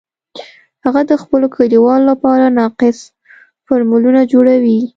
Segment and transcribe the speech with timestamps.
[0.85, 2.97] هغه د خپلو کلیوالو لپاره ناقص
[3.65, 4.79] فارمولونه جوړوي